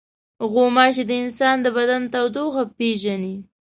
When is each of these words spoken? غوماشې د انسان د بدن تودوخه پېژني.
غوماشې 0.51 1.03
د 1.07 1.11
انسان 1.23 1.55
د 1.61 1.67
بدن 1.77 2.01
تودوخه 2.13 2.63
پېژني. 2.77 3.35